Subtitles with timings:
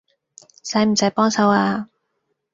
[0.63, 1.87] 使唔使幫手呀